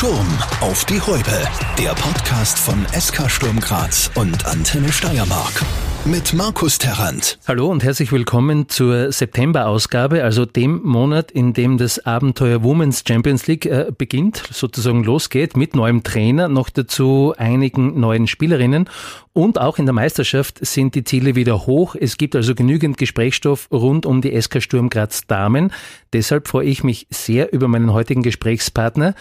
[0.00, 1.46] Sturm auf die Häupe.
[1.78, 5.62] Der Podcast von SK Sturm Graz und Antenne Steiermark
[6.06, 7.38] mit Markus Terrant.
[7.46, 13.46] Hallo und herzlich willkommen zur September-Ausgabe, also dem Monat, in dem das Abenteuer Women's Champions
[13.46, 18.88] League äh, beginnt, sozusagen losgeht, mit neuem Trainer, noch dazu einigen neuen Spielerinnen
[19.32, 21.94] und auch in der Meisterschaft sind die Ziele wieder hoch.
[21.98, 25.72] Es gibt also genügend Gesprächsstoff rund um die SK Sturm Graz Damen.
[26.12, 29.14] Deshalb freue ich mich sehr über meinen heutigen Gesprächspartner,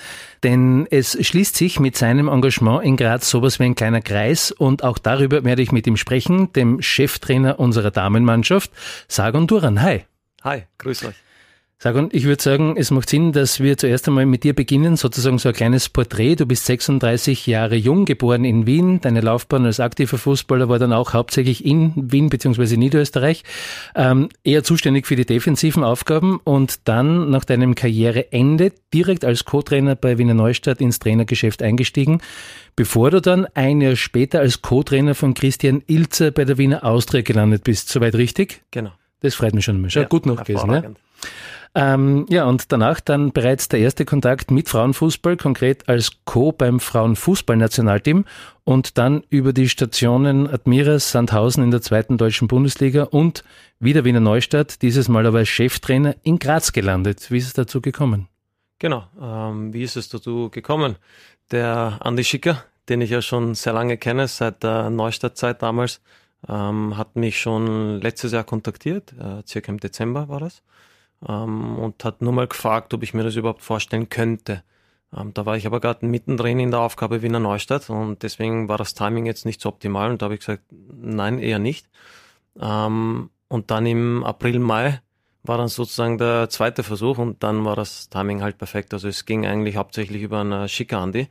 [0.44, 4.84] denn es schließt sich mit seinem Engagement in Graz sowas wie ein kleiner Kreis und
[4.84, 8.72] auch darüber werde ich mit ihm sprechen, dem Cheftrainer unserer Damenmannschaft,
[9.08, 9.82] Sagon Duran.
[9.82, 10.06] Hi.
[10.44, 11.16] Hi, grüß euch.
[11.82, 14.98] Sag und ich würde sagen, es macht Sinn, dass wir zuerst einmal mit dir beginnen,
[14.98, 16.36] sozusagen so ein kleines Porträt.
[16.36, 19.00] Du bist 36 Jahre jung, geboren in Wien.
[19.00, 22.76] Deine Laufbahn als aktiver Fußballer war dann auch hauptsächlich in Wien bzw.
[22.76, 23.46] Niederösterreich.
[23.96, 29.96] Ähm, eher zuständig für die defensiven Aufgaben und dann nach deinem Karriereende direkt als Co-Trainer
[29.96, 32.20] bei Wiener Neustadt ins Trainergeschäft eingestiegen,
[32.76, 37.22] bevor du dann ein Jahr später als Co-Trainer von Christian Ilzer bei der Wiener Austria
[37.22, 37.88] gelandet bist.
[37.88, 38.64] Soweit richtig?
[38.72, 38.92] Genau.
[39.22, 39.90] Das freut mich schon mal.
[39.90, 40.70] Schau, ja, gut noch gewesen.
[40.70, 40.96] Ne?
[41.76, 46.52] Ähm, ja, und danach dann bereits der erste Kontakt mit Frauenfußball, konkret als Co.
[46.52, 48.26] beim Frauenfußballnationalteam
[48.64, 53.44] und dann über die Stationen Admiras, Sandhausen in der zweiten deutschen Bundesliga und
[53.80, 57.30] wieder Wiener Neustadt, dieses Mal aber als Cheftrainer in Graz gelandet.
[57.30, 58.28] Wie ist es dazu gekommen?
[58.80, 60.96] Genau, ähm, wie ist es dazu gekommen?
[61.52, 66.02] Der Andi Schicker, den ich ja schon sehr lange kenne, seit der Neustadtzeit damals,
[66.48, 70.64] ähm, hat mich schon letztes Jahr kontaktiert, äh, circa im Dezember war das
[71.28, 74.64] ähm, und hat nur mal gefragt, ob ich mir das überhaupt vorstellen könnte.
[75.16, 78.78] Ähm, da war ich aber gerade mittendrin in der Aufgabe Wiener Neustadt und deswegen war
[78.78, 81.88] das Timing jetzt nicht so optimal und da habe ich gesagt, nein, eher nicht.
[82.60, 85.02] Ähm, und dann im April, Mai
[85.44, 88.94] war dann sozusagen der zweite Versuch und dann war das Timing halt perfekt.
[88.94, 91.30] Also es ging eigentlich hauptsächlich über einen Schicker Andi,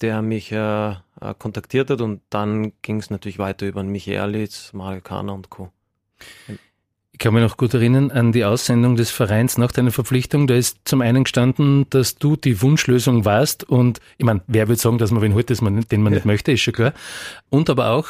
[0.00, 0.94] der mich äh, äh
[1.38, 5.50] kontaktiert hat und dann ging es natürlich weiter über einen Michi Erlitz, Mario Kahner und
[5.50, 5.70] Co.
[7.12, 10.46] Ich kann mich noch gut erinnern an die Aussendung des Vereins nach deiner Verpflichtung.
[10.46, 14.80] Da ist zum einen gestanden, dass du die Wunschlösung warst und ich meine, wer würde
[14.80, 16.10] sagen, dass man wen holt, den man ja.
[16.10, 16.94] nicht möchte, ist schon klar.
[17.50, 18.08] Und aber auch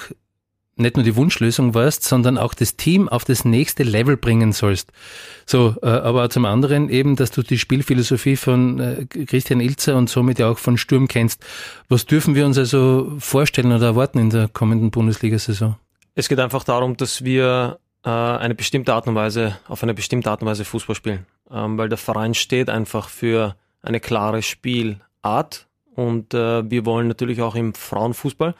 [0.76, 4.90] nicht nur die Wunschlösung warst, sondern auch das Team auf das nächste Level bringen sollst.
[5.46, 10.08] So, äh, aber zum anderen eben, dass du die Spielphilosophie von äh, Christian Ilzer und
[10.08, 11.44] somit ja auch von Sturm kennst.
[11.88, 15.76] Was dürfen wir uns also vorstellen oder erwarten in der kommenden Bundesliga-Saison?
[16.14, 20.30] Es geht einfach darum, dass wir äh, eine bestimmte Art und Weise, auf eine bestimmte
[20.30, 21.26] Art und Weise Fußball spielen.
[21.50, 27.42] Ähm, weil der Verein steht einfach für eine klare Spielart und äh, wir wollen natürlich
[27.42, 28.54] auch im Frauenfußball,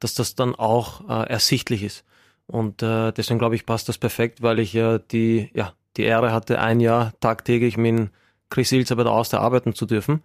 [0.00, 2.04] dass das dann auch äh, ersichtlich ist.
[2.46, 6.32] Und äh, deswegen glaube ich, passt das perfekt, weil ich ja die, ja, die Ehre
[6.32, 8.10] hatte, ein Jahr tagtäglich mit
[8.48, 10.22] Chris Ilzer bei der Auster arbeiten zu dürfen.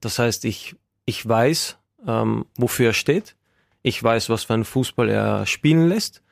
[0.00, 3.34] Das heißt, ich, ich weiß, ähm, wofür er steht.
[3.82, 6.22] Ich weiß, was für einen Fußball er spielen lässt.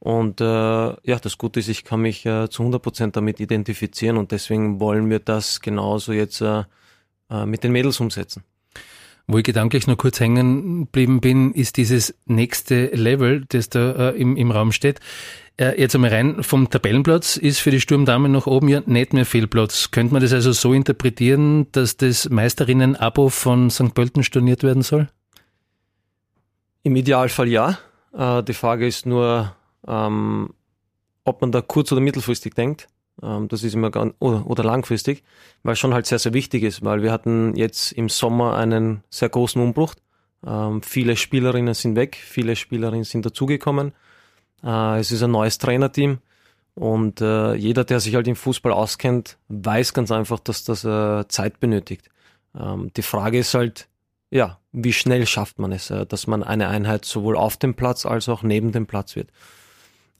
[0.00, 4.16] Und äh, ja, das Gute ist, ich kann mich äh, zu 100 Prozent damit identifizieren
[4.16, 6.64] und deswegen wollen wir das genauso jetzt äh,
[7.30, 8.42] äh, mit den Mädels umsetzen.
[9.26, 14.16] Wo ich gedanklich noch kurz hängen geblieben bin, ist dieses nächste Level, das da äh,
[14.20, 15.00] im, im Raum steht.
[15.58, 19.26] Äh, jetzt einmal rein vom Tabellenplatz ist für die Sturmdamen nach oben ja nicht mehr
[19.26, 19.90] viel Platz.
[19.90, 23.92] Könnte man das also so interpretieren, dass das Meisterinnen-Abo von St.
[23.92, 25.10] Pölten storniert werden soll?
[26.84, 27.78] Im Idealfall ja.
[28.12, 29.54] Die Frage ist nur,
[29.86, 30.54] ähm,
[31.24, 32.88] ob man da kurz- oder mittelfristig denkt.
[33.22, 35.22] Ähm, das ist immer ganz, oder, oder langfristig,
[35.62, 39.28] weil schon halt sehr, sehr wichtig ist, weil wir hatten jetzt im Sommer einen sehr
[39.28, 39.94] großen Umbruch.
[40.46, 43.92] Ähm, viele Spielerinnen sind weg, viele Spielerinnen sind dazugekommen.
[44.64, 46.18] Äh, es ist ein neues Trainerteam
[46.74, 51.26] und äh, jeder, der sich halt im Fußball auskennt, weiß ganz einfach, dass das äh,
[51.28, 52.08] Zeit benötigt.
[52.58, 53.88] Ähm, die Frage ist halt,
[54.30, 58.06] ja, wie schnell schafft man es, äh, dass man eine Einheit sowohl auf dem Platz
[58.06, 59.28] als auch neben dem Platz wird.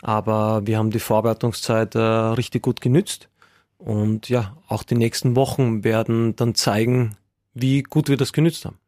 [0.03, 3.29] Aber wir haben die Vorbereitungszeit äh, richtig gut genützt.
[3.79, 7.17] Und ja, auch die nächsten Wochen werden dann zeigen,
[7.55, 8.79] wie gut wir das genützt haben.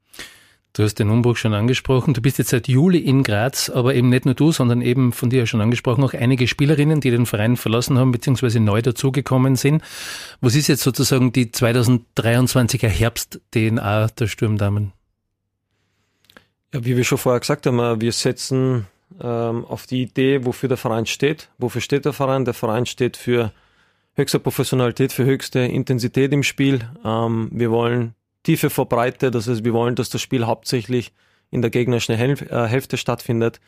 [0.75, 2.14] Du hast den Umbruch schon angesprochen.
[2.14, 5.29] Du bist jetzt seit Juli in Graz, aber eben nicht nur du, sondern eben von
[5.29, 8.58] dir schon angesprochen auch einige Spielerinnen, die den Verein verlassen haben bzw.
[8.58, 9.82] neu dazugekommen sind.
[10.41, 14.93] Was ist jetzt sozusagen die 2023er Herbst-DNA der Sturmdamen?
[16.73, 18.87] Ja, wie wir schon vorher gesagt haben, wir setzen
[19.20, 21.49] ähm, auf die Idee, wofür der Verein steht.
[21.59, 22.44] Wofür steht der Verein?
[22.44, 23.53] Der Verein steht für
[24.14, 26.88] höchste Professionalität, für höchste Intensität im Spiel.
[27.05, 31.12] Ähm, wir wollen Tiefe vor Breite, das heißt, wir wollen, dass das Spiel hauptsächlich
[31.50, 33.61] in der gegnerischen Hälf äh, Hälfte stattfindet.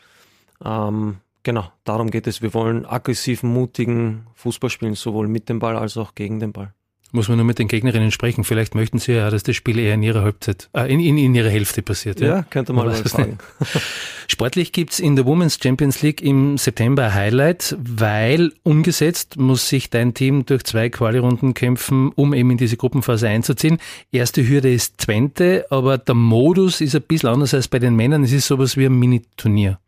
[0.65, 2.43] Ähm, genau, darum geht es.
[2.43, 6.73] Wir wollen aggressiven, mutigen Fußball spielen, sowohl mit dem Ball als auch gegen den Ball.
[7.15, 8.43] Muss man nur mit den Gegnerinnen sprechen.
[8.43, 11.33] Vielleicht möchten sie ja, dass das Spiel eher in ihrer Halbzeit, äh, in, in, in
[11.33, 12.19] ihrer Hälfte passiert.
[12.19, 13.39] Ja, ja könnte man mal sagen.
[14.27, 19.91] Sportlich gibt's in der Women's Champions League im September ein Highlight, weil umgesetzt muss sich
[19.91, 23.79] dein Team durch zwei Quali-Runden kämpfen, um eben in diese Gruppenphase einzuziehen.
[24.11, 28.25] Erste Hürde ist Twente, aber der Modus ist ein bisschen anders als bei den Männern.
[28.25, 29.79] Es ist sowas wie ein Mini-Turnier.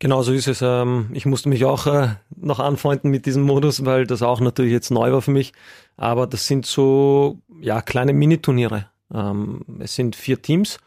[0.00, 0.62] Genau so ist es.
[0.62, 4.72] Ähm, ich musste mich auch äh, noch anfreunden mit diesem Modus, weil das auch natürlich
[4.72, 5.52] jetzt neu war für mich.
[5.98, 8.86] Aber das sind so ja kleine Miniturniere.
[9.12, 10.78] Ähm, es sind vier Teams.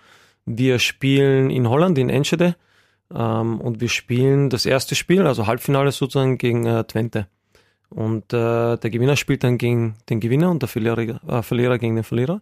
[0.46, 2.56] Wir spielen in Holland, in Enschede.
[3.14, 7.28] Ähm, und wir spielen das erste Spiel, also Halbfinale sozusagen, gegen äh, Twente.
[7.90, 11.94] Und äh, der Gewinner spielt dann gegen den Gewinner und der Verlierer, äh, Verlierer gegen
[11.94, 12.42] den Verlierer.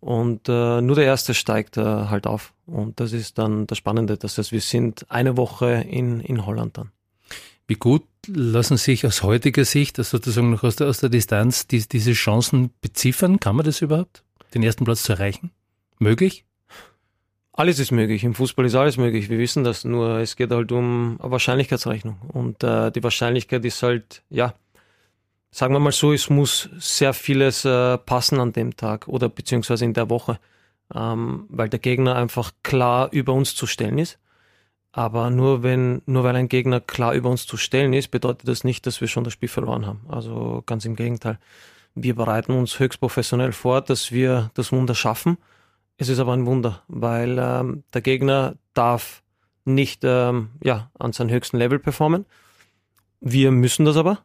[0.00, 2.52] Und nur der Erste steigt halt auf.
[2.68, 4.16] Und das ist dann das Spannende.
[4.16, 6.90] Das heißt, wir sind eine Woche in, in Holland dann.
[7.66, 11.66] Wie gut lassen sich aus heutiger Sicht, also sozusagen noch aus der, aus der Distanz,
[11.66, 13.40] die, diese Chancen beziffern?
[13.40, 14.22] Kann man das überhaupt,
[14.54, 15.50] den ersten Platz zu erreichen?
[15.98, 16.44] Möglich?
[17.52, 18.22] Alles ist möglich.
[18.22, 19.28] Im Fußball ist alles möglich.
[19.28, 19.84] Wir wissen das.
[19.84, 22.18] Nur es geht halt um eine Wahrscheinlichkeitsrechnung.
[22.32, 24.54] Und äh, die Wahrscheinlichkeit ist halt, ja,
[25.50, 29.84] sagen wir mal so, es muss sehr vieles äh, passen an dem Tag oder beziehungsweise
[29.84, 30.38] in der Woche,
[30.94, 34.18] ähm, weil der Gegner einfach klar über uns zu stellen ist.
[34.92, 38.64] Aber nur wenn, nur weil ein Gegner klar über uns zu stellen ist, bedeutet das
[38.64, 40.00] nicht, dass wir schon das Spiel verloren haben.
[40.08, 41.38] Also ganz im Gegenteil.
[41.94, 45.36] Wir bereiten uns höchst professionell vor, dass wir das Wunder schaffen.
[45.98, 49.22] Es ist aber ein Wunder, weil ähm, der Gegner darf
[49.64, 52.24] nicht ähm, ja, an seinem höchsten Level performen.
[53.20, 54.20] Wir müssen das aber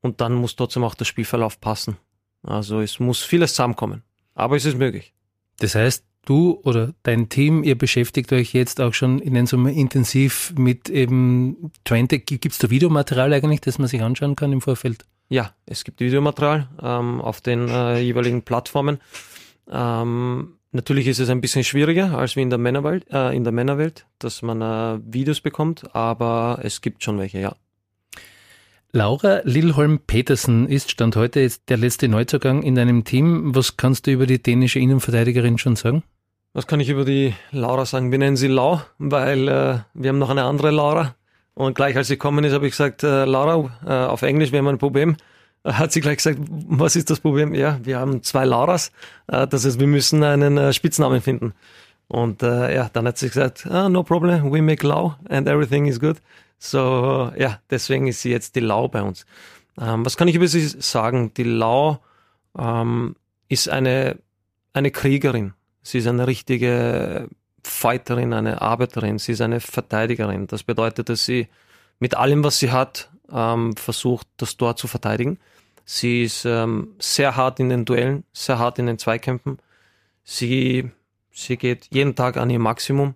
[0.00, 1.98] und dann muss trotzdem auch der Spielverlauf passen.
[2.42, 4.02] Also es muss vieles zusammenkommen,
[4.34, 5.12] aber es ist möglich.
[5.58, 9.70] Das heißt, du oder dein Team, ihr beschäftigt euch jetzt auch schon in den Sommer
[9.70, 12.18] intensiv mit eben Twente.
[12.18, 15.04] Gibt es da Videomaterial eigentlich, das man sich anschauen kann im Vorfeld?
[15.28, 18.98] Ja, es gibt Videomaterial ähm, auf den äh, jeweiligen Plattformen.
[19.68, 23.52] Ähm, natürlich ist es ein bisschen schwieriger als wie in der Männerwelt, äh, in der
[23.52, 27.56] Männerwelt, dass man äh, Videos bekommt, aber es gibt schon welche, ja.
[28.96, 33.54] Laura Lilholm-Petersen ist Stand heute der letzte Neuzugang in deinem Team.
[33.54, 36.02] Was kannst du über die dänische Innenverteidigerin schon sagen?
[36.54, 38.10] Was kann ich über die Laura sagen?
[38.10, 41.14] Wir nennen sie Lau, weil äh, wir haben noch eine andere Laura.
[41.52, 44.60] Und gleich als sie gekommen ist, habe ich gesagt, äh, Laura, äh, auf Englisch, wir
[44.60, 45.18] haben ein Problem.
[45.62, 47.52] Äh, hat sie gleich gesagt, was ist das Problem?
[47.52, 48.92] Ja, wir haben zwei Lauras.
[49.26, 51.52] Äh, das heißt, wir müssen einen äh, Spitznamen finden.
[52.08, 55.84] Und äh, ja, dann hat sie gesagt, ah, no problem, we make Lau and everything
[55.84, 56.16] is good.
[56.58, 59.26] So, ja, deswegen ist sie jetzt die Lau bei uns.
[59.80, 61.32] Ähm, was kann ich über sie sagen?
[61.34, 62.00] Die Lau
[62.58, 63.16] ähm,
[63.48, 64.18] ist eine,
[64.72, 65.54] eine Kriegerin.
[65.82, 67.28] Sie ist eine richtige
[67.62, 69.18] Fighterin, eine Arbeiterin.
[69.18, 70.46] Sie ist eine Verteidigerin.
[70.46, 71.48] Das bedeutet, dass sie
[71.98, 75.38] mit allem, was sie hat, ähm, versucht, das Tor zu verteidigen.
[75.84, 79.58] Sie ist ähm, sehr hart in den Duellen, sehr hart in den Zweikämpfen.
[80.24, 80.90] Sie,
[81.30, 83.14] sie geht jeden Tag an ihr Maximum.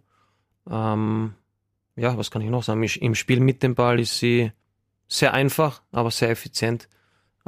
[0.70, 1.34] Ähm,
[1.96, 2.82] ja, was kann ich noch sagen?
[2.82, 4.52] Im Spiel mit dem Ball ist sie
[5.08, 6.88] sehr einfach, aber sehr effizient.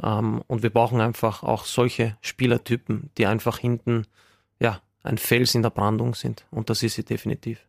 [0.01, 4.05] Ähm, und wir brauchen einfach auch solche Spielertypen, die einfach hinten,
[4.59, 6.45] ja, ein Fels in der Brandung sind.
[6.51, 7.59] Und das ist sie definitiv.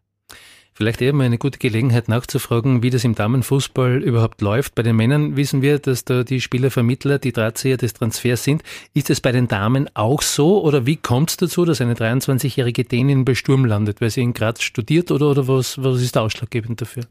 [0.76, 4.75] Vielleicht mal eine gute Gelegenheit nachzufragen, wie das im Damenfußball überhaupt läuft.
[4.75, 8.65] Bei den Männern wissen wir, dass da die Spielervermittler die Drahtzieher des Transfers sind.
[8.93, 12.82] Ist es bei den Damen auch so oder wie kommt es dazu, dass eine 23-jährige
[12.82, 14.00] Dänin bei Sturm landet?
[14.00, 17.05] Weil sie in Graz studiert oder, oder was, was ist der ausschlaggebend dafür?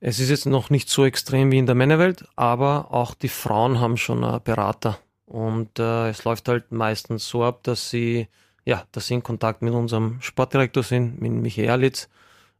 [0.00, 3.78] Es ist jetzt noch nicht so extrem wie in der Männerwelt, aber auch die Frauen
[3.78, 4.98] haben schon einen Berater.
[5.26, 8.26] Und äh, es läuft halt meistens so ab, dass sie,
[8.64, 12.08] ja, dass sie in Kontakt mit unserem Sportdirektor sind, mit Michael Erlitz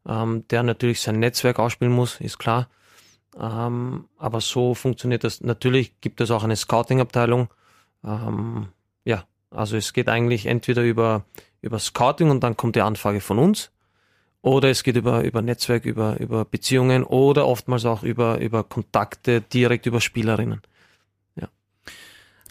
[0.07, 2.69] ähm, der natürlich sein Netzwerk ausspielen muss, ist klar.
[3.39, 5.41] Ähm, aber so funktioniert das.
[5.41, 7.49] Natürlich gibt es auch eine Scouting-Abteilung.
[8.05, 8.69] Ähm,
[9.05, 11.25] ja, also es geht eigentlich entweder über,
[11.61, 13.71] über Scouting und dann kommt die Anfrage von uns.
[14.43, 19.41] Oder es geht über, über Netzwerk, über, über Beziehungen oder oftmals auch über, über Kontakte
[19.41, 20.63] direkt über Spielerinnen.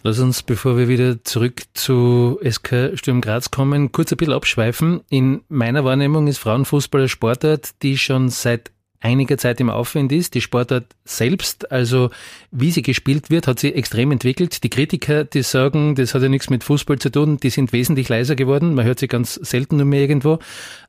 [0.04, 5.02] Lass uns, bevor wir wieder zurück zu SK Sturm Graz kommen, kurz ein bisschen abschweifen.
[5.10, 10.34] In meiner Wahrnehmung ist Frauenfußball eine Sportart, die schon seit einiger Zeit im Aufwind ist.
[10.34, 12.10] Die Sportart selbst, also
[12.50, 14.62] wie sie gespielt wird, hat sie extrem entwickelt.
[14.62, 18.08] Die Kritiker, die sagen, das hat ja nichts mit Fußball zu tun, die sind wesentlich
[18.08, 18.74] leiser geworden.
[18.74, 20.38] Man hört sie ganz selten nur mehr irgendwo.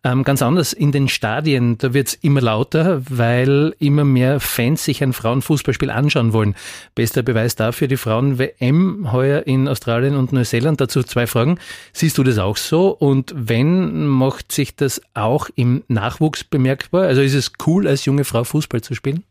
[0.04, 5.02] Ähm, ganz anders in den Stadien, da wird's immer lauter, weil immer mehr Fans sich
[5.02, 6.56] ein Frauenfußballspiel anschauen wollen.
[6.96, 10.80] Bester Beweis dafür die Frauen-WM heuer in Australien und Neuseeland.
[10.80, 11.58] Dazu zwei Fragen.
[11.94, 12.90] Siehst du das auch so?
[12.90, 17.04] Und wenn, macht sich das auch im Nachwuchs bemerkbar?
[17.04, 19.24] Also ist es cool, als junge Frau Fußball zu spielen?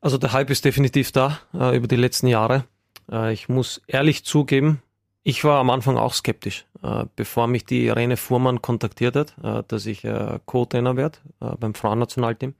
[0.00, 2.64] Also der Hype ist definitiv da äh, über die letzten Jahre.
[3.10, 4.82] Äh, ich muss ehrlich zugeben,
[5.28, 9.64] Ich war am Anfang auch skeptisch, äh, bevor mich die Irene Fuhrmann kontaktiert hat, äh,
[9.66, 12.54] dass ich äh, Co-Trainer werde äh, beim Frauennationalteam.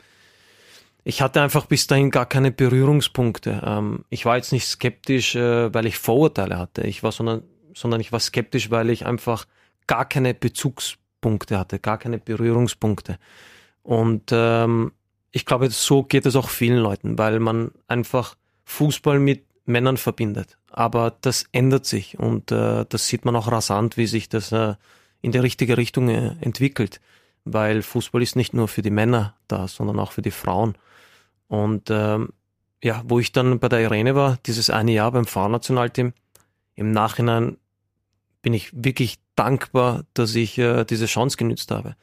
[1.04, 3.62] Ich hatte einfach bis dahin gar keine Berührungspunkte.
[3.64, 6.82] Ähm, ich war jetzt nicht skeptisch, weil ich Vorurteile hatte.
[6.88, 9.46] Ich war sondern, sondern ich war skeptisch, weil ich einfach
[9.86, 13.20] gar keine Bezugspunkte hatte, gar keine Berührungspunkte.
[13.86, 14.90] Und ähm,
[15.30, 20.58] ich glaube, so geht es auch vielen Leuten, weil man einfach Fußball mit Männern verbindet.
[20.72, 24.74] Aber das ändert sich und äh, das sieht man auch rasant, wie sich das äh,
[25.22, 27.00] in die richtige Richtung äh, entwickelt.
[27.44, 30.76] Weil Fußball ist nicht nur für die Männer da, sondern auch für die Frauen.
[31.46, 32.30] Und ähm,
[32.82, 36.12] ja, wo ich dann bei der Irene war, dieses eine Jahr beim Frauennationalteam,
[36.74, 37.56] im Nachhinein
[38.42, 41.94] bin ich wirklich dankbar, dass ich äh, diese Chance genützt habe,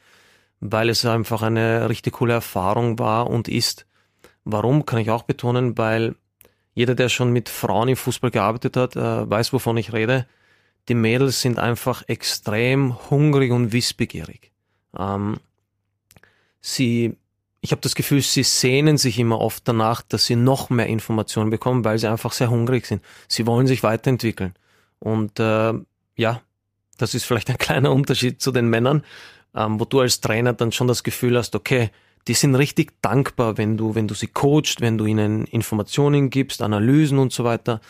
[0.66, 3.86] weil es einfach eine richtig coole Erfahrung war und ist.
[4.44, 6.16] Warum kann ich auch betonen, weil
[6.74, 10.26] jeder, der schon mit Frauen im Fußball gearbeitet hat, äh, weiß, wovon ich rede.
[10.88, 14.52] Die Mädels sind einfach extrem hungrig und wissbegierig.
[14.98, 15.38] Ähm,
[16.60, 17.16] sie
[17.60, 21.48] ich habe das Gefühl, sie sehnen sich immer oft danach, dass sie noch mehr Informationen
[21.48, 23.02] bekommen, weil sie einfach sehr hungrig sind.
[23.26, 24.52] Sie wollen sich weiterentwickeln.
[24.98, 25.72] Und äh,
[26.14, 26.42] ja,
[26.98, 29.02] das ist vielleicht ein kleiner Unterschied zu den Männern,
[29.54, 31.90] ähm, wo du als Trainer dann schon das Gefühl hast, okay,
[32.26, 36.62] die sind richtig dankbar, wenn du, wenn du sie coachst, wenn du ihnen Informationen gibst,
[36.62, 37.80] Analysen und so weiter.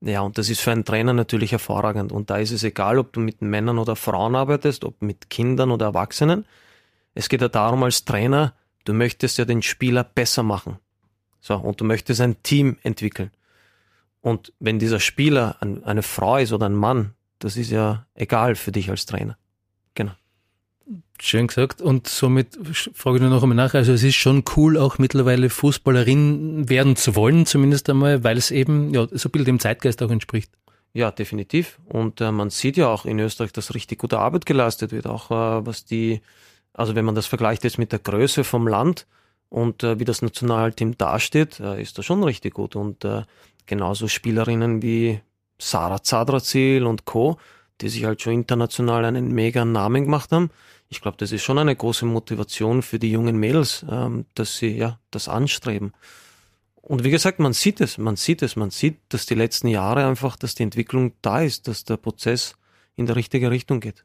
[0.00, 2.12] Ja, und das ist für einen Trainer natürlich hervorragend.
[2.12, 5.70] Und da ist es egal, ob du mit Männern oder Frauen arbeitest, ob mit Kindern
[5.70, 6.46] oder Erwachsenen.
[7.14, 8.54] Es geht ja darum, als Trainer
[8.84, 10.78] Du möchtest ja den Spieler besser machen.
[11.40, 13.30] So, und du möchtest ein Team entwickeln.
[14.20, 18.72] Und wenn dieser Spieler eine Frau ist oder ein Mann, das ist ja egal für
[18.72, 19.36] dich als Trainer.
[19.94, 20.12] Genau.
[21.20, 21.80] Schön gesagt.
[21.80, 22.58] Und somit
[22.94, 23.74] frage ich nur noch einmal nach.
[23.74, 28.50] Also es ist schon cool, auch mittlerweile Fußballerin werden zu wollen, zumindest einmal, weil es
[28.50, 30.50] eben ja, so ein bisschen dem Zeitgeist auch entspricht.
[30.92, 31.78] Ja, definitiv.
[31.86, 35.30] Und äh, man sieht ja auch in Österreich, dass richtig gute Arbeit geleistet wird, auch
[35.30, 36.20] äh, was die
[36.74, 39.06] also wenn man das vergleicht jetzt mit der Größe vom Land
[39.48, 42.76] und äh, wie das Nationalteam dasteht, äh, ist das schon richtig gut.
[42.76, 43.22] Und äh,
[43.64, 45.20] genauso Spielerinnen wie
[45.58, 47.38] Sarah Zadrazil und Co.,
[47.80, 50.50] die sich halt schon international einen mega Namen gemacht haben.
[50.88, 54.76] Ich glaube, das ist schon eine große Motivation für die jungen Mädels, ähm, dass sie
[54.76, 55.92] ja das anstreben.
[56.76, 60.06] Und wie gesagt, man sieht es, man sieht es, man sieht, dass die letzten Jahre
[60.06, 62.56] einfach, dass die Entwicklung da ist, dass der Prozess
[62.94, 64.04] in die richtige Richtung geht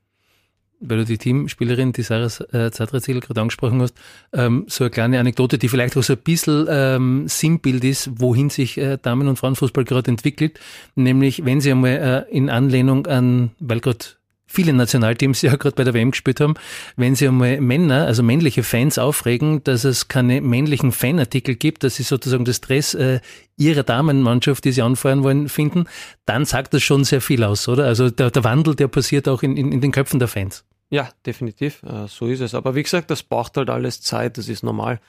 [0.79, 3.95] weil du die Teamspielerin, die Sarah äh, Zadrazil gerade angesprochen hast,
[4.33, 8.49] ähm, so eine kleine Anekdote, die vielleicht auch so ein bisschen ähm, Sinnbild ist, wohin
[8.49, 10.59] sich äh, Damen- und Frauenfußball gerade entwickelt.
[10.95, 14.05] Nämlich, wenn sie einmal äh, in Anlehnung an, weil gerade
[14.49, 16.55] viele Nationalteams ja gerade bei der WM gespielt haben,
[16.97, 21.95] wenn sie einmal Männer, also männliche Fans aufregen, dass es keine männlichen Fanartikel gibt, dass
[21.95, 23.19] sie sozusagen das Dress äh,
[23.57, 25.85] ihrer Damenmannschaft, die sie anfeuern wollen, finden,
[26.25, 27.85] dann sagt das schon sehr viel aus, oder?
[27.85, 30.65] Also der, der Wandel, der passiert auch in, in, in den Köpfen der Fans.
[30.89, 32.55] Ja, definitiv, äh, so ist es.
[32.55, 34.99] Aber wie gesagt, das braucht halt alles Zeit, das ist normal,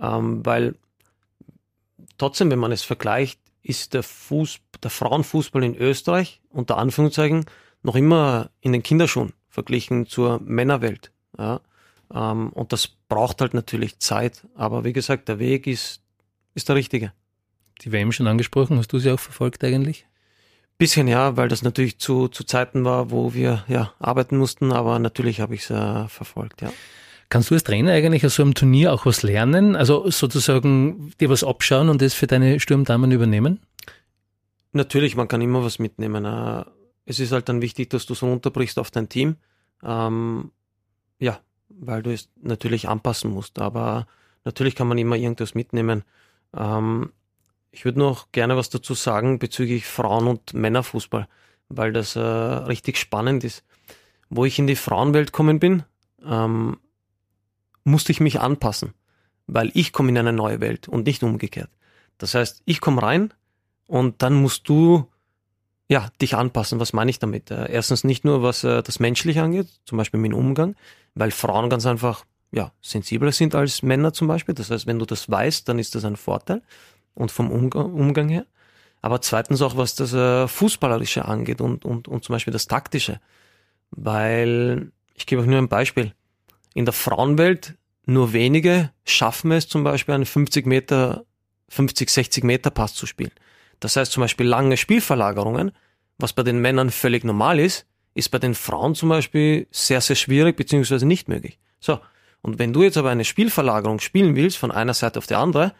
[0.00, 0.76] ähm, weil
[2.18, 7.46] trotzdem, wenn man es vergleicht, ist der, Fuß, der Frauenfußball in Österreich unter Anführungszeichen
[7.82, 11.10] noch immer in den Kinderschuhen verglichen zur Männerwelt.
[11.38, 11.60] Ja?
[12.12, 14.46] Ähm, und das braucht halt natürlich Zeit.
[14.54, 16.02] Aber wie gesagt, der Weg ist,
[16.54, 17.12] ist der richtige.
[17.80, 20.06] Die WM schon angesprochen, hast du sie auch verfolgt eigentlich?
[20.76, 24.98] Bisschen ja, weil das natürlich zu, zu Zeiten war, wo wir ja arbeiten mussten, aber
[24.98, 26.72] natürlich habe ich es äh, verfolgt, ja.
[27.28, 29.76] Kannst du als Trainer eigentlich aus so einem Turnier auch was lernen?
[29.76, 33.60] Also sozusagen dir was abschauen und das für deine Sturmdamen übernehmen?
[34.72, 36.24] Natürlich, man kann immer was mitnehmen.
[36.24, 36.64] Äh,
[37.06, 39.36] es ist halt dann wichtig, dass du es runterbrichst auf dein Team.
[39.82, 40.50] Ähm,
[41.18, 43.58] ja, weil du es natürlich anpassen musst.
[43.58, 44.06] Aber
[44.44, 46.04] natürlich kann man immer irgendwas mitnehmen.
[46.56, 47.10] Ähm,
[47.74, 51.26] ich würde noch gerne was dazu sagen bezüglich Frauen- und Männerfußball,
[51.68, 53.64] weil das äh, richtig spannend ist.
[54.30, 55.82] Wo ich in die Frauenwelt gekommen bin,
[56.24, 56.78] ähm,
[57.82, 58.94] musste ich mich anpassen,
[59.48, 61.70] weil ich komme in eine neue Welt und nicht umgekehrt.
[62.16, 63.34] Das heißt, ich komme rein
[63.88, 65.10] und dann musst du
[65.88, 66.78] ja, dich anpassen.
[66.80, 67.50] Was meine ich damit?
[67.50, 70.76] Äh, erstens nicht nur, was äh, das Menschliche angeht, zum Beispiel mit dem Umgang,
[71.14, 74.54] weil Frauen ganz einfach ja, sensibler sind als Männer zum Beispiel.
[74.54, 76.62] Das heißt, wenn du das weißt, dann ist das ein Vorteil
[77.14, 78.46] und vom Umgang, her.
[79.02, 83.20] Aber zweitens auch, was das äh, Fußballerische angeht und, und, und zum Beispiel das Taktische.
[83.90, 86.14] Weil, ich gebe euch nur ein Beispiel.
[86.74, 87.74] In der Frauenwelt
[88.06, 91.24] nur wenige schaffen es zum Beispiel einen 50 Meter,
[91.68, 93.32] 50, 60 Meter Pass zu spielen.
[93.80, 95.72] Das heißt zum Beispiel lange Spielverlagerungen,
[96.18, 100.16] was bei den Männern völlig normal ist, ist bei den Frauen zum Beispiel sehr, sehr
[100.16, 101.58] schwierig beziehungsweise nicht möglich.
[101.80, 101.98] So,
[102.42, 105.74] und wenn du jetzt aber eine Spielverlagerung spielen willst von einer Seite auf die andere,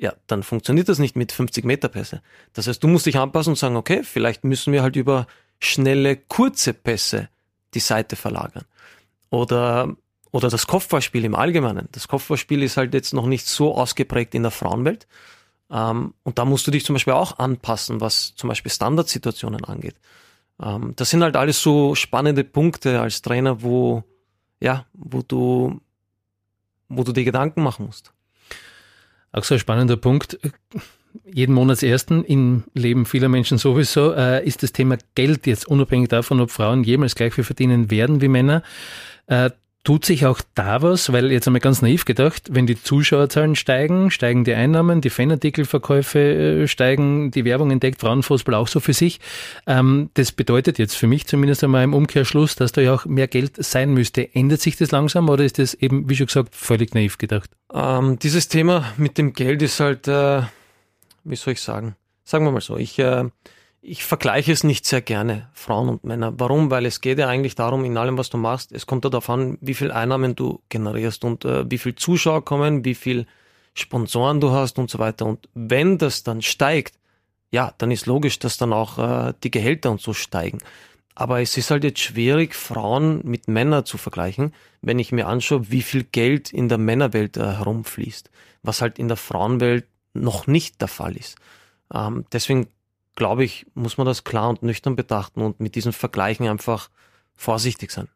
[0.00, 2.22] ja, dann funktioniert das nicht mit 50 Meter Pässe.
[2.54, 5.26] Das heißt, du musst dich anpassen und sagen, okay, vielleicht müssen wir halt über
[5.58, 7.28] schnelle, kurze Pässe
[7.74, 8.64] die Seite verlagern.
[9.28, 9.94] Oder,
[10.30, 11.88] oder das Kopfballspiel im Allgemeinen.
[11.92, 15.06] Das Kopfballspiel ist halt jetzt noch nicht so ausgeprägt in der Frauenwelt.
[15.70, 19.96] Ähm, und da musst du dich zum Beispiel auch anpassen, was zum Beispiel Standardsituationen angeht.
[20.62, 24.02] Ähm, das sind halt alles so spannende Punkte als Trainer, wo,
[24.60, 25.78] ja, wo du,
[26.88, 28.14] wo du dir Gedanken machen musst.
[29.32, 30.38] Auch so ein spannender Punkt.
[31.24, 36.40] Jeden Monatsersten im Leben vieler Menschen sowieso äh, ist das Thema Geld jetzt unabhängig davon,
[36.40, 38.62] ob Frauen jemals gleich viel verdienen werden wie Männer.
[39.26, 39.50] Äh,
[39.82, 44.10] Tut sich auch da was, weil jetzt einmal ganz naiv gedacht, wenn die Zuschauerzahlen steigen,
[44.10, 49.20] steigen die Einnahmen, die Fanartikelverkäufe äh, steigen, die Werbung entdeckt Frauenfußball auch so für sich.
[49.66, 53.26] Ähm, das bedeutet jetzt für mich zumindest einmal im Umkehrschluss, dass da ja auch mehr
[53.26, 54.34] Geld sein müsste.
[54.34, 57.48] Ändert sich das langsam oder ist das eben, wie schon gesagt, völlig naiv gedacht?
[57.72, 60.42] Ähm, dieses Thema mit dem Geld ist halt, äh,
[61.24, 61.96] wie soll ich sagen?
[62.24, 63.24] Sagen wir mal so, ich äh,
[63.82, 66.34] ich vergleiche es nicht sehr gerne, Frauen und Männer.
[66.36, 66.70] Warum?
[66.70, 69.30] Weil es geht ja eigentlich darum, in allem, was du machst, es kommt ja darauf
[69.30, 73.26] an, wie viel Einnahmen du generierst und äh, wie viel Zuschauer kommen, wie viel
[73.74, 75.26] Sponsoren du hast und so weiter.
[75.26, 76.96] Und wenn das dann steigt,
[77.50, 80.58] ja, dann ist logisch, dass dann auch äh, die Gehälter und so steigen.
[81.14, 85.70] Aber es ist halt jetzt schwierig, Frauen mit Männern zu vergleichen, wenn ich mir anschaue,
[85.70, 88.30] wie viel Geld in der Männerwelt äh, herumfließt,
[88.62, 91.36] was halt in der Frauenwelt noch nicht der Fall ist.
[91.92, 92.68] Ähm, deswegen
[93.20, 96.88] glaube ich, muss man das klar und nüchtern betrachten und mit diesen Vergleichen einfach
[97.36, 98.08] vorsichtig sein.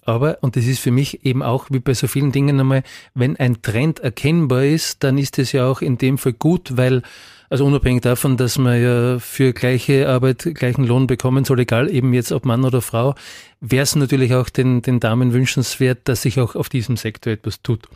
[0.00, 3.36] Aber, und das ist für mich eben auch wie bei so vielen Dingen einmal, wenn
[3.36, 7.02] ein Trend erkennbar ist, dann ist es ja auch in dem Fall gut, weil,
[7.50, 12.14] also unabhängig davon, dass man ja für gleiche Arbeit gleichen Lohn bekommen soll, egal eben
[12.14, 13.14] jetzt ob Mann oder Frau,
[13.60, 17.60] wäre es natürlich auch den, den Damen wünschenswert, dass sich auch auf diesem Sektor etwas
[17.60, 17.88] tut.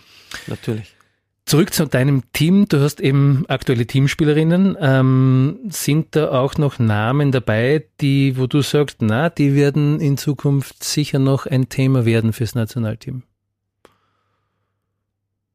[0.47, 0.95] Natürlich.
[1.49, 2.69] Zurück zu deinem Team.
[2.69, 4.77] Du hast eben aktuelle Teamspielerinnen.
[4.79, 10.19] Ähm, sind da auch noch Namen dabei, die, wo du sagst, na, die werden in
[10.19, 13.23] Zukunft sicher noch ein Thema werden fürs Nationalteam?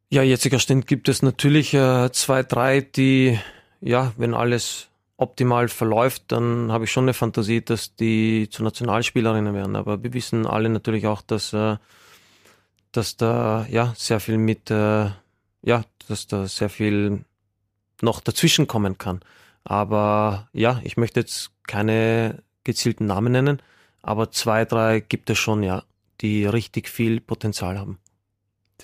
[0.10, 3.38] Ja, jetziger Stand gibt es natürlich äh, zwei, drei, die,
[3.80, 9.54] ja, wenn alles optimal verläuft, dann habe ich schon eine Fantasie, dass die zu Nationalspielerinnen
[9.54, 9.76] werden.
[9.76, 11.78] Aber wir wissen alle natürlich auch, dass, äh,
[12.92, 15.12] dass da ja sehr viel mit äh,
[15.64, 17.26] ja, dass da sehr viel
[18.02, 19.22] noch dazwischen kommen kann.
[19.64, 23.62] Aber ja, ich möchte jetzt keine gezielten Namen nennen,
[24.02, 25.84] aber zwei, drei gibt es schon, ja,
[26.22, 28.00] die richtig viel Potenzial haben.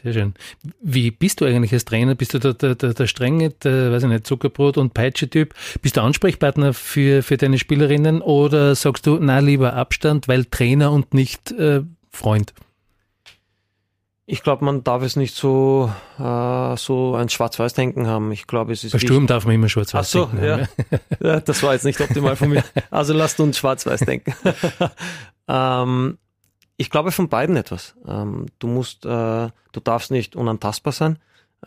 [0.02, 0.34] Sehr schön.
[0.82, 2.16] Wie bist du eigentlich als Trainer?
[2.16, 5.54] Bist du der, der, der, der strenge, der, weiß ich nicht, Zuckerbrot- und Peitsche-Typ?
[5.82, 10.94] Bist du Ansprechpartner für, für deine Spielerinnen oder sagst du, na, lieber Abstand, weil Trainer
[10.94, 12.54] und nicht äh, Freund?
[14.32, 18.32] Ich glaube, man darf es nicht so, äh, so ein Schwarz-Weiß-Denken haben.
[18.32, 18.92] Ich glaube, es ist.
[18.92, 20.38] Bei Sturm darf man immer Schwarz-Weiß denken.
[20.40, 20.68] Ach so, ja.
[21.34, 21.40] ja.
[21.40, 22.64] Das war jetzt nicht optimal von mir.
[22.92, 24.36] Also lasst uns Schwarz-Weiß denken.
[25.48, 26.20] ähm,
[26.78, 27.96] ich glaube von beiden etwas.
[28.08, 31.18] Ähm, du musst, äh, du darfst nicht unantastbar sein.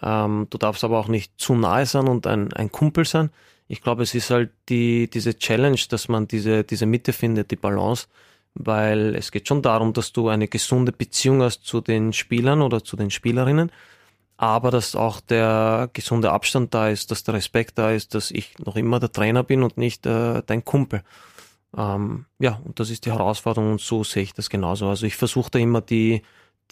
[0.01, 3.31] Ähm, du darfst aber auch nicht zu nahe sein und ein, ein Kumpel sein.
[3.67, 7.57] Ich glaube, es ist halt die, diese Challenge, dass man diese, diese Mitte findet, die
[7.57, 8.07] Balance
[8.55, 12.85] weil es geht schon darum, dass du eine gesunde Beziehung hast zu den Spielern oder
[12.85, 13.73] zu den Spielerinnen,
[14.37, 18.59] aber dass auch der gesunde Abstand da ist, dass der Respekt da ist, dass ich
[18.59, 21.03] noch immer der Trainer bin und nicht äh, dein Kumpel.
[21.77, 24.89] Ähm, ja, und das ist die Herausforderung und so sehe ich das genauso.
[24.89, 26.23] Also ich versuche da immer die,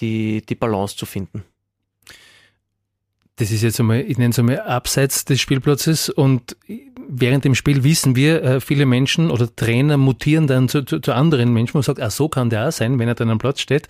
[0.00, 1.44] die, die Balance zu finden
[3.40, 6.56] das ist jetzt einmal, ich nenne es einmal abseits des Spielplatzes und
[7.08, 11.14] während dem Spiel wissen wir, äh, viele Menschen oder Trainer mutieren dann zu, zu, zu
[11.14, 13.60] anderen Menschen und sagen, ah, so kann der auch sein, wenn er dann am Platz
[13.60, 13.88] steht.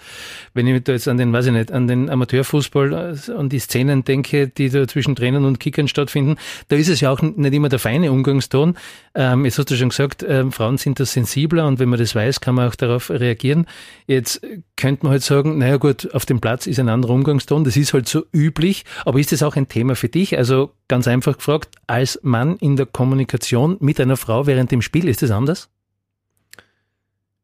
[0.55, 3.59] Wenn ich da jetzt an den, weiß ich nicht, an den Amateurfußball, äh, an die
[3.59, 6.37] Szenen denke, die da zwischen Trainern und Kickern stattfinden,
[6.69, 8.77] da ist es ja auch nicht immer der feine Umgangston.
[9.17, 12.15] Ähm, jetzt hast du schon gesagt, äh, Frauen sind da sensibler und wenn man das
[12.15, 13.67] weiß, kann man auch darauf reagieren.
[14.07, 14.47] Jetzt
[14.81, 17.93] könnte man halt sagen, naja gut, auf dem Platz ist ein anderer Umgangston, das ist
[17.93, 20.37] halt so üblich, aber ist das auch ein Thema für dich?
[20.37, 25.09] Also ganz einfach gefragt, als Mann in der Kommunikation mit einer Frau während dem Spiel,
[25.09, 25.69] ist das anders?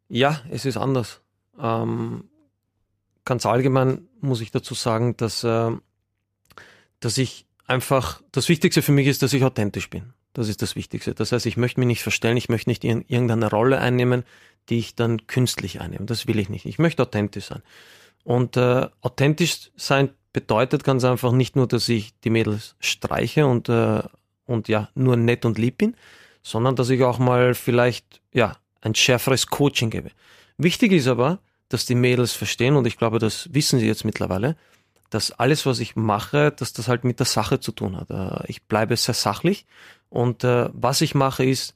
[0.09, 1.21] Ja, es ist anders.
[1.61, 2.25] Ähm,
[3.25, 5.71] ganz allgemein muss ich dazu sagen, dass, äh,
[7.01, 10.13] dass ich einfach, das Wichtigste für mich ist, dass ich authentisch bin.
[10.37, 11.15] Das ist das Wichtigste.
[11.15, 14.23] Das heißt, ich möchte mich nicht verstellen, ich möchte nicht in irgendeine Rolle einnehmen,
[14.69, 16.05] die ich dann künstlich einnehme.
[16.05, 16.67] Das will ich nicht.
[16.67, 17.63] Ich möchte authentisch sein.
[18.23, 23.71] Und äh, authentisch sein bedeutet ganz einfach nicht nur, dass ich die Mädels streiche und,
[23.71, 24.03] äh,
[24.45, 25.97] und ja, nur nett und lieb bin,
[26.43, 30.11] sondern dass ich auch mal vielleicht, ja, ein schärferes Coaching gebe.
[30.59, 31.39] Wichtig ist aber,
[31.71, 34.55] dass die Mädels verstehen, und ich glaube, das wissen sie jetzt mittlerweile,
[35.11, 38.11] dass alles, was ich mache, dass das halt mit der Sache zu tun hat.
[38.11, 39.67] Äh, ich bleibe sehr sachlich
[40.09, 41.75] und äh, was ich mache ist,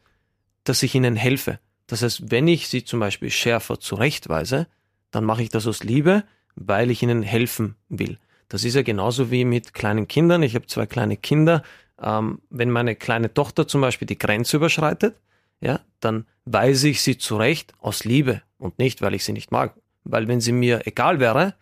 [0.64, 4.66] dass ich ihnen helfe, Das heißt, wenn ich sie zum Beispiel schärfer zurechtweise,
[5.10, 8.18] dann mache ich das aus Liebe, weil ich ihnen helfen will.
[8.48, 10.42] Das ist ja genauso wie mit kleinen Kindern.
[10.42, 11.62] Ich habe zwei kleine Kinder.
[12.00, 15.16] Ähm, wenn meine kleine Tochter zum Beispiel die Grenze überschreitet,
[15.60, 19.74] ja, dann weise ich sie zurecht aus Liebe und nicht, weil ich sie nicht mag.
[20.04, 21.54] Weil wenn sie mir egal wäre,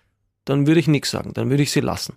[0.49, 2.15] dann würde ich nichts sagen, dann würde ich sie lassen.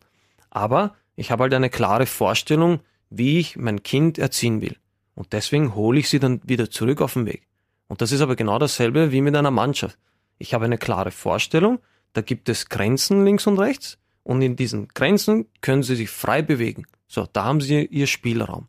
[0.49, 4.77] Aber ich habe halt eine klare Vorstellung, wie ich mein Kind erziehen will.
[5.15, 7.47] Und deswegen hole ich sie dann wieder zurück auf den Weg.
[7.87, 9.97] Und das ist aber genau dasselbe wie mit einer Mannschaft.
[10.37, 11.79] Ich habe eine klare Vorstellung,
[12.13, 16.41] da gibt es Grenzen links und rechts und in diesen Grenzen können sie sich frei
[16.41, 16.85] bewegen.
[17.07, 18.67] So, da haben sie ihr Spielraum.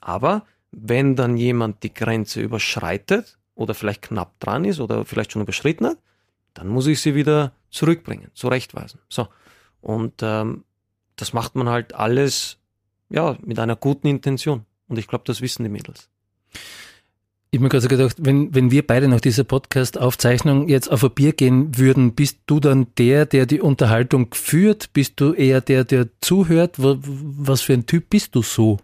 [0.00, 5.42] Aber wenn dann jemand die Grenze überschreitet oder vielleicht knapp dran ist oder vielleicht schon
[5.42, 5.98] überschritten hat,
[6.54, 9.00] dann muss ich sie wieder zurückbringen, zurechtweisen.
[9.08, 9.28] So.
[9.80, 10.64] Und ähm,
[11.16, 12.58] das macht man halt alles
[13.08, 14.64] ja, mit einer guten Intention.
[14.88, 16.08] Und ich glaube, das wissen die Mädels.
[17.52, 21.10] Ich habe mir gerade gedacht, wenn, wenn wir beide nach dieser Podcast-Aufzeichnung jetzt auf ein
[21.10, 24.92] Bier gehen würden, bist du dann der, der die Unterhaltung führt?
[24.92, 26.76] Bist du eher der, der zuhört?
[26.78, 28.78] Was für ein Typ bist du so?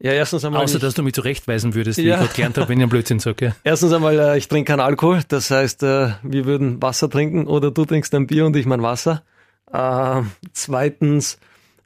[0.00, 0.62] Ja, erstens einmal.
[0.62, 2.14] Außer, dass du mich zurechtweisen würdest, wie ja.
[2.14, 3.46] ich gerade gelernt habe, wenn ich einen Blödsinn sage.
[3.46, 3.56] Ja.
[3.64, 5.22] Erstens einmal, äh, ich trinke keinen Alkohol.
[5.26, 8.82] Das heißt, äh, wir würden Wasser trinken oder du trinkst ein Bier und ich mein
[8.82, 9.24] Wasser.
[9.72, 11.38] Äh, zweitens,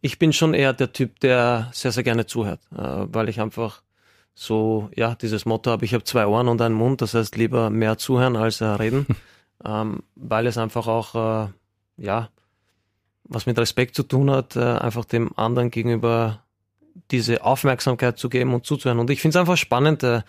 [0.03, 3.83] ich bin schon eher der Typ, der sehr, sehr gerne zuhört, weil ich einfach
[4.35, 7.71] so, ja, dieses Motto habe, ich habe zwei Ohren und einen Mund, das heißt lieber
[7.71, 9.07] mehr zuhören als äh, reden,
[9.65, 11.49] ähm, weil es einfach auch, äh,
[11.97, 12.31] ja,
[13.25, 16.42] was mit Respekt zu tun hat, äh, einfach dem anderen gegenüber
[17.11, 18.99] diese Aufmerksamkeit zu geben und zuzuhören.
[18.99, 20.23] Und ich finde es einfach spannend, äh,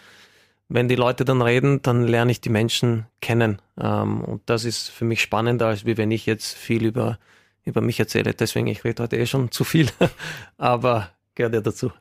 [0.70, 3.62] wenn die Leute dann reden, dann lerne ich die Menschen kennen.
[3.80, 7.20] Ähm, und das ist für mich spannender, als wie wenn ich jetzt viel über,
[7.64, 8.34] über mich erzähle.
[8.34, 9.90] Deswegen, ich rede heute eh schon zu viel,
[10.58, 11.92] aber gehört ja dazu.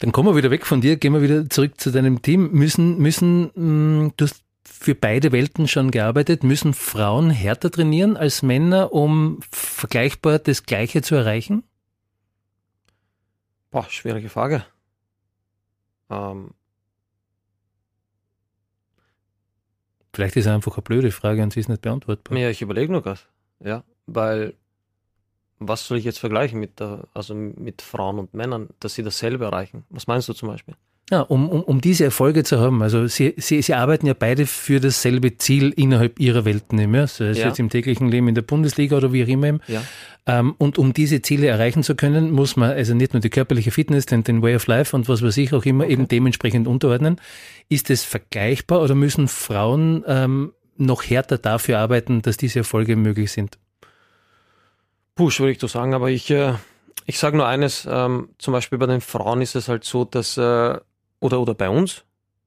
[0.00, 2.50] Dann kommen wir wieder weg von dir, gehen wir wieder zurück zu deinem Team.
[2.52, 8.42] Müssen, müssen, mm, du hast für beide Welten schon gearbeitet, müssen Frauen härter trainieren als
[8.42, 11.64] Männer, um vergleichbar das Gleiche zu erreichen?
[13.70, 14.64] Boah, schwierige Frage.
[16.08, 16.54] Ähm.
[20.12, 22.36] Vielleicht ist es einfach eine blöde Frage und sie ist nicht beantwortbar.
[22.36, 23.20] Ja, ich überlege nur gerade.
[23.60, 24.54] Ja, weil
[25.60, 29.44] was soll ich jetzt vergleichen mit, der, also mit Frauen und Männern, dass sie dasselbe
[29.44, 29.84] erreichen?
[29.90, 30.74] Was meinst du zum Beispiel?
[31.10, 32.82] Ja, um, um, um diese Erfolge zu haben.
[32.82, 37.06] Also sie, sie, sie arbeiten ja beide für dasselbe Ziel innerhalb ihrer Welten, ja?
[37.08, 37.48] sei es ja.
[37.48, 39.58] jetzt im täglichen Leben in der Bundesliga oder wie auch immer.
[39.66, 39.82] Ja.
[40.26, 43.72] Ähm, und um diese Ziele erreichen zu können, muss man also nicht nur die körperliche
[43.72, 45.94] Fitness, den, den Way of Life und was weiß ich auch immer okay.
[45.94, 47.20] eben dementsprechend unterordnen.
[47.68, 53.32] Ist es vergleichbar oder müssen Frauen ähm, noch härter dafür arbeiten, dass diese Erfolge möglich
[53.32, 53.58] sind?
[55.16, 56.54] Push, würde ich so sagen, aber ich, äh,
[57.06, 60.36] ich sage nur eines, ähm, zum Beispiel bei den Frauen ist es halt so, dass,
[60.36, 60.78] äh,
[61.20, 62.04] oder, oder bei uns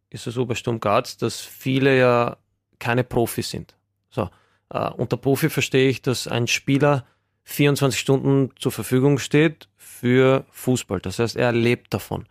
[0.10, 2.38] ist es so bei Sturm Graz, dass viele ja
[2.80, 3.76] keine Profis sind.
[4.10, 4.30] So,
[4.70, 7.06] äh, unter Profi verstehe ich, dass ein Spieler
[7.44, 11.00] 24 Stunden zur Verfügung steht für Fußball.
[11.00, 12.26] Das heißt, er lebt davon.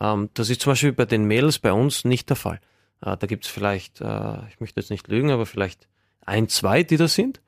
[0.00, 2.60] Ähm, das ist zum Beispiel bei den Mädels bei uns nicht der Fall.
[3.00, 5.88] Äh, da gibt es vielleicht, äh, ich möchte jetzt nicht lügen, aber vielleicht
[6.24, 7.40] ein, zwei, die das sind.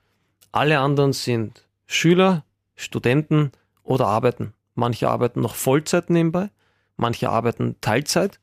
[0.50, 3.52] Alle anderen sind Schüler, Studenten
[3.82, 4.54] oder arbeiten.
[4.74, 6.50] Manche arbeiten noch Vollzeit nebenbei,
[6.96, 8.40] manche arbeiten Teilzeit.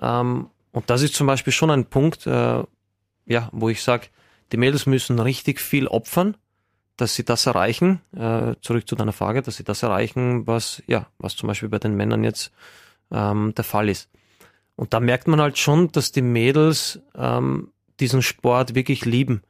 [0.00, 2.62] Ähm, und das ist zum Beispiel schon ein Punkt, äh,
[3.26, 4.08] ja, wo ich sage,
[4.52, 6.36] die Mädels müssen richtig viel opfern,
[6.96, 8.00] dass sie das erreichen.
[8.16, 11.78] Äh, zurück zu deiner Frage, dass sie das erreichen, was ja, was zum Beispiel bei
[11.78, 12.52] den Männern jetzt
[13.10, 14.08] ähm, der Fall ist.
[14.76, 19.42] Und da merkt man halt schon, dass die Mädels ähm, diesen Sport wirklich lieben,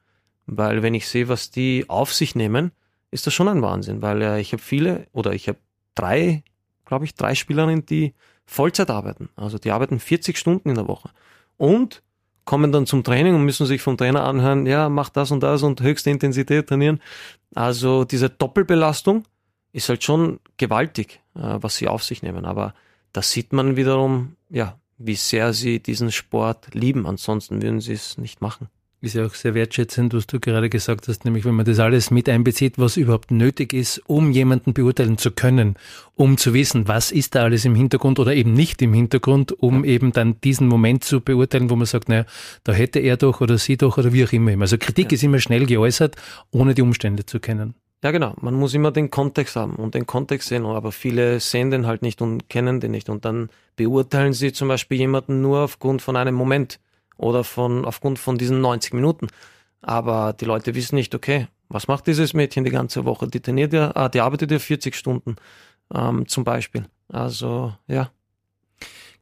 [0.46, 2.72] weil wenn ich sehe, was die auf sich nehmen,
[3.10, 5.58] ist das schon ein Wahnsinn, weil äh, ich habe viele oder ich habe
[5.94, 6.42] drei,
[6.84, 8.14] glaube ich, drei Spielerinnen, die
[8.48, 9.28] Vollzeit arbeiten.
[9.36, 11.10] Also die arbeiten 40 Stunden in der Woche
[11.58, 12.02] und
[12.46, 15.62] kommen dann zum Training und müssen sich vom Trainer anhören, ja, mach das und das
[15.62, 17.00] und höchste Intensität trainieren.
[17.54, 19.24] Also diese Doppelbelastung
[19.72, 22.46] ist halt schon gewaltig, äh, was sie auf sich nehmen.
[22.46, 22.74] Aber
[23.12, 27.06] da sieht man wiederum, ja, wie sehr sie diesen Sport lieben.
[27.06, 28.68] Ansonsten würden sie es nicht machen
[29.00, 32.10] ist ja auch sehr wertschätzend, was du gerade gesagt hast, nämlich wenn man das alles
[32.10, 35.76] mit einbezieht, was überhaupt nötig ist, um jemanden beurteilen zu können,
[36.16, 39.84] um zu wissen, was ist da alles im Hintergrund oder eben nicht im Hintergrund, um
[39.84, 42.24] eben dann diesen Moment zu beurteilen, wo man sagt, naja,
[42.64, 44.60] da hätte er doch oder sie doch oder wie auch immer.
[44.60, 45.14] Also Kritik ja.
[45.14, 46.16] ist immer schnell geäußert,
[46.50, 47.74] ohne die Umstände zu kennen.
[48.02, 48.34] Ja, genau.
[48.40, 52.02] Man muss immer den Kontext haben und den Kontext sehen, aber viele sehen den halt
[52.02, 56.14] nicht und kennen den nicht und dann beurteilen sie zum Beispiel jemanden nur aufgrund von
[56.14, 56.78] einem Moment
[57.18, 59.26] oder von, aufgrund von diesen 90 Minuten.
[59.82, 63.28] Aber die Leute wissen nicht, okay, was macht dieses Mädchen die ganze Woche?
[63.28, 65.36] Die trainiert ja, ah, die arbeitet ja 40 Stunden
[65.94, 66.86] ähm, zum Beispiel.
[67.08, 68.10] Also, ja.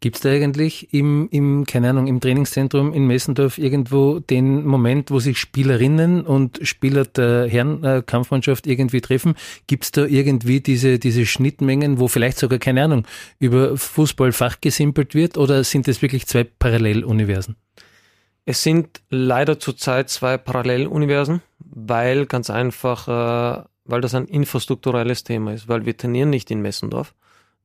[0.01, 5.11] Gibt es da eigentlich im, im, keine Ahnung, im Trainingszentrum in Messendorf irgendwo den Moment,
[5.11, 9.35] wo sich Spielerinnen und Spieler der Herrenkampfmannschaft irgendwie treffen?
[9.67, 13.07] Gibt es da irgendwie diese, diese Schnittmengen, wo vielleicht sogar, keine Ahnung,
[13.39, 17.57] über Fußball fachgesimpelt wird oder sind das wirklich zwei Paralleluniversen?
[18.49, 25.53] Es sind leider zurzeit zwei Paralleluniversen, weil ganz einfach, äh, weil das ein infrastrukturelles Thema
[25.53, 27.13] ist, weil wir trainieren nicht in Messendorf,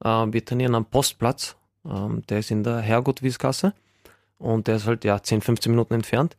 [0.03, 3.73] äh, wir trainieren am Postplatz, ähm, der ist in der Herrgottwiesgasse
[4.39, 6.35] und der ist halt ja 10, 15 Minuten entfernt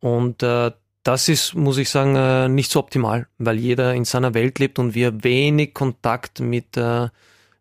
[0.00, 0.72] und äh,
[1.04, 4.80] das ist, muss ich sagen, äh, nicht so optimal, weil jeder in seiner Welt lebt
[4.80, 7.08] und wir wenig Kontakt mit, äh,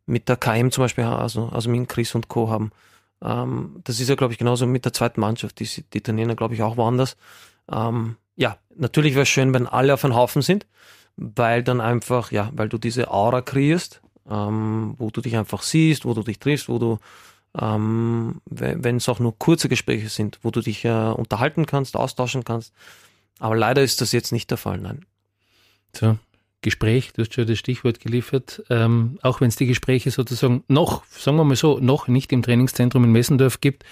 [0.08, 2.50] mit der KM zum Beispiel, also, also mit Chris und Co.
[2.50, 2.72] haben.
[3.22, 5.60] Ähm, das ist ja, glaube ich, genauso mit der zweiten Mannschaft.
[5.60, 7.18] Die, die trainieren glaube ich, auch woanders.
[7.72, 10.66] Ähm, ja, natürlich wäre es schön, wenn alle auf einem Haufen sind,
[11.16, 16.06] weil dann einfach, ja, weil du diese Aura kreierst, ähm, wo du dich einfach siehst,
[16.06, 17.00] wo du dich triffst, wo du,
[17.60, 22.44] ähm, wenn es auch nur kurze Gespräche sind, wo du dich äh, unterhalten kannst, austauschen
[22.44, 22.74] kannst.
[23.40, 25.06] Aber leider ist das jetzt nicht der Fall, nein.
[25.96, 26.18] So,
[26.68, 31.06] Gespräch, du hast schon das Stichwort geliefert, ähm, auch wenn es die Gespräche sozusagen noch,
[31.06, 33.86] sagen wir mal so, noch nicht im Trainingszentrum in Messendorf gibt,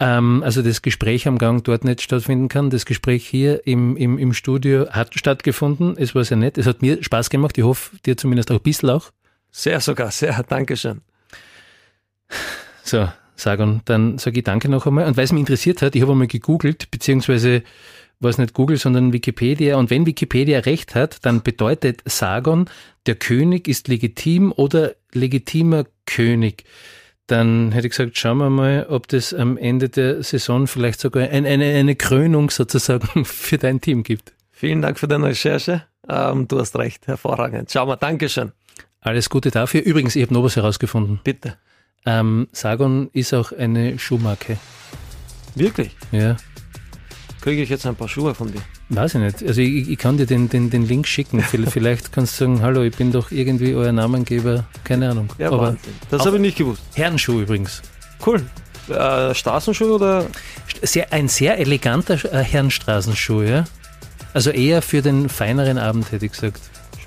[0.00, 2.70] ähm, also das Gespräch am Gang dort nicht stattfinden kann.
[2.70, 5.96] Das Gespräch hier im, im, im Studio hat stattgefunden.
[5.98, 6.56] Es war sehr nett.
[6.56, 7.58] Es hat mir Spaß gemacht.
[7.58, 9.10] Ich hoffe, dir zumindest auch ein bisschen auch.
[9.50, 10.42] Sehr sogar, sehr.
[10.48, 11.00] Dankeschön.
[12.82, 15.06] So, Sagon, dann sage ich danke noch einmal.
[15.06, 17.62] Und weil es mich interessiert hat, ich habe einmal gegoogelt, beziehungsweise
[18.20, 19.76] war es nicht Google, sondern Wikipedia.
[19.76, 22.68] Und wenn Wikipedia recht hat, dann bedeutet Sargon,
[23.06, 26.64] der König ist legitim oder legitimer König.
[27.26, 31.28] Dann hätte ich gesagt, schauen wir mal, ob das am Ende der Saison vielleicht sogar
[31.28, 34.32] ein, eine, eine Krönung sozusagen für dein Team gibt.
[34.50, 35.82] Vielen Dank für deine Recherche.
[36.08, 37.70] Ähm, du hast recht, hervorragend.
[37.70, 38.52] Schau mal, Dankeschön.
[39.00, 39.82] Alles Gute dafür.
[39.82, 41.20] Übrigens, ich habe noch was herausgefunden.
[41.22, 41.56] Bitte.
[42.06, 44.58] Ähm, Sargon ist auch eine Schuhmarke.
[45.54, 45.94] Wirklich?
[46.12, 46.36] Ja.
[47.40, 48.60] Kriege ich jetzt ein paar Schuhe von dir?
[48.88, 49.42] Weiß ich nicht.
[49.42, 51.40] Also ich, ich kann dir den, den, den Link schicken.
[51.42, 54.64] Vielleicht kannst du sagen, hallo, ich bin doch irgendwie euer Namengeber.
[54.84, 55.28] Keine Ahnung.
[55.38, 55.94] Ja, Aber Wahnsinn.
[56.10, 56.82] Das habe ich nicht gewusst.
[56.94, 57.82] Herrenschuh übrigens.
[58.24, 58.42] Cool.
[58.88, 60.26] Äh, Straßenschuh oder?
[60.82, 63.64] Sehr, ein sehr eleganter äh, Herrenstraßenschuh, ja.
[64.34, 66.60] Also eher für den feineren Abend, hätte ich gesagt.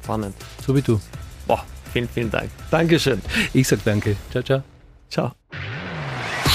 [0.04, 0.36] Spannend.
[0.66, 1.00] So wie du.
[1.48, 2.50] Boah, vielen, vielen Dank.
[2.70, 3.22] Dankeschön.
[3.54, 4.16] Ich sag danke.
[4.32, 4.64] Ciao, ciao.
[5.10, 5.32] Ciao.